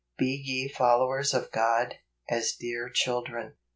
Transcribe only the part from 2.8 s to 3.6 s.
children."